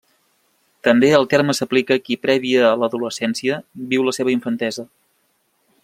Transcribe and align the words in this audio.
També 0.87 1.11
el 1.17 1.27
terme 1.33 1.55
s'aplica 1.57 1.97
a 1.99 2.03
qui 2.07 2.17
prèvia 2.23 2.63
a 2.69 2.73
l'adolescència 2.85 3.61
viu 3.93 4.09
la 4.09 4.15
seva 4.19 4.35
infantesa. 4.37 4.89